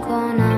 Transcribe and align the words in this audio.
gonna 0.00 0.51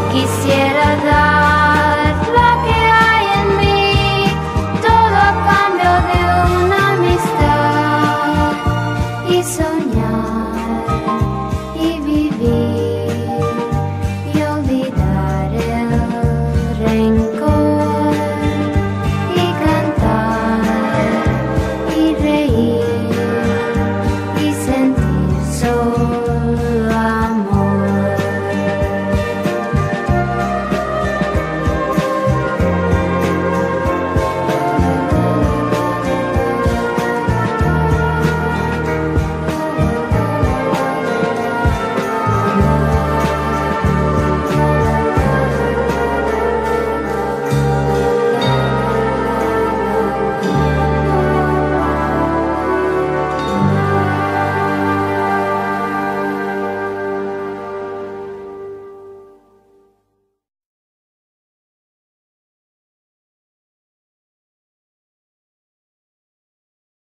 que 0.00 0.43